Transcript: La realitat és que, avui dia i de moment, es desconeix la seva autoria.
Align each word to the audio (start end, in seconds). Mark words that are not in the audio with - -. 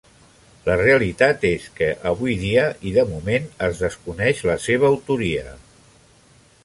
La 0.67 0.75
realitat 0.79 1.43
és 1.49 1.67
que, 1.75 1.89
avui 2.11 2.37
dia 2.45 2.63
i 2.91 2.95
de 2.95 3.03
moment, 3.11 3.45
es 3.67 3.83
desconeix 3.85 4.43
la 4.53 4.57
seva 4.65 4.91
autoria. 4.95 5.45